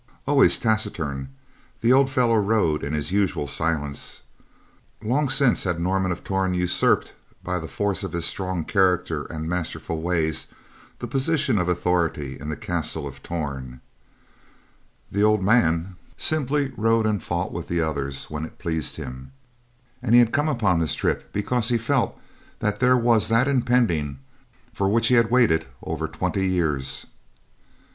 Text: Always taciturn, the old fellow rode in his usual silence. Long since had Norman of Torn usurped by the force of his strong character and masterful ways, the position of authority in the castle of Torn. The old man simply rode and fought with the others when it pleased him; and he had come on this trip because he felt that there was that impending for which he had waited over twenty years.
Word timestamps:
Always 0.25 0.57
taciturn, 0.57 1.29
the 1.81 1.93
old 1.93 2.09
fellow 2.09 2.33
rode 2.35 2.83
in 2.83 2.91
his 2.93 3.11
usual 3.11 3.45
silence. 3.47 4.23
Long 5.03 5.29
since 5.29 5.63
had 5.63 5.79
Norman 5.79 6.11
of 6.11 6.23
Torn 6.23 6.55
usurped 6.55 7.13
by 7.43 7.59
the 7.59 7.67
force 7.67 8.03
of 8.03 8.11
his 8.13 8.25
strong 8.25 8.65
character 8.65 9.25
and 9.25 9.47
masterful 9.47 10.01
ways, 10.01 10.47
the 10.97 11.05
position 11.05 11.59
of 11.59 11.69
authority 11.69 12.39
in 12.39 12.49
the 12.49 12.55
castle 12.57 13.05
of 13.05 13.21
Torn. 13.21 13.79
The 15.11 15.21
old 15.23 15.43
man 15.43 15.97
simply 16.17 16.73
rode 16.77 17.05
and 17.05 17.21
fought 17.21 17.53
with 17.53 17.67
the 17.67 17.81
others 17.81 18.23
when 18.23 18.43
it 18.43 18.57
pleased 18.57 18.95
him; 18.95 19.31
and 20.01 20.15
he 20.15 20.19
had 20.19 20.33
come 20.33 20.49
on 20.49 20.79
this 20.79 20.95
trip 20.95 21.31
because 21.31 21.69
he 21.69 21.77
felt 21.77 22.19
that 22.57 22.79
there 22.79 22.97
was 22.97 23.27
that 23.29 23.47
impending 23.47 24.17
for 24.73 24.89
which 24.89 25.09
he 25.09 25.13
had 25.13 25.29
waited 25.29 25.67
over 25.83 26.07
twenty 26.07 26.47
years. 26.49 27.05